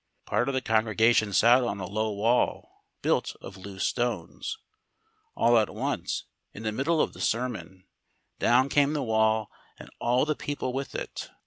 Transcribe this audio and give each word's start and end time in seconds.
Part 0.25 0.47
of 0.47 0.55
the 0.55 0.63
congregation 0.63 1.31
sat 1.31 1.63
on 1.63 1.79
a 1.79 1.85
low 1.85 2.11
wall 2.11 2.85
built 3.03 3.35
of 3.39 3.55
loose 3.55 3.83
stones; 3.85 4.57
all 5.35 5.59
at 5.59 5.69
once, 5.71 6.23
in 6.53 6.63
the 6.63 6.71
middle 6.71 6.99
of 7.01 7.13
the 7.13 7.21
sermon, 7.21 7.85
down 8.39 8.67
came 8.67 8.93
the 8.93 9.03
wall 9.03 9.51
and 9.77 9.91
all 9.99 10.25
the 10.25 10.35
people 10.35 10.73
with 10.73 10.95
it. 10.95 11.29